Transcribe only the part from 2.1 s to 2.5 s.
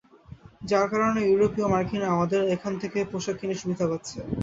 আমাদের